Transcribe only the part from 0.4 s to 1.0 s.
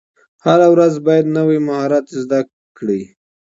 هره ورځ